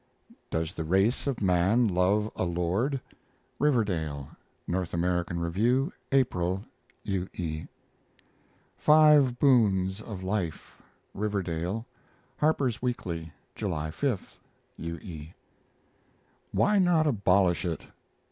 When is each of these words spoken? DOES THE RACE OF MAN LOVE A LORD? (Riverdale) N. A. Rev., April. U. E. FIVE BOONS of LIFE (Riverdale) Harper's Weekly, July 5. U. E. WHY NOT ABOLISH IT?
DOES 0.49 0.73
THE 0.73 0.83
RACE 0.83 1.27
OF 1.27 1.43
MAN 1.43 1.87
LOVE 1.87 2.31
A 2.35 2.43
LORD? 2.43 2.99
(Riverdale) 3.59 4.29
N. 4.67 4.73
A. 4.73 5.23
Rev., 5.35 5.91
April. 6.11 6.65
U. 7.03 7.29
E. 7.33 7.67
FIVE 8.77 9.37
BOONS 9.37 10.01
of 10.01 10.23
LIFE 10.23 10.81
(Riverdale) 11.13 11.85
Harper's 12.39 12.81
Weekly, 12.81 13.31
July 13.53 13.91
5. 13.91 14.39
U. 14.77 14.95
E. 15.03 15.33
WHY 16.51 16.79
NOT 16.79 17.05
ABOLISH 17.05 17.63
IT? 17.65 17.83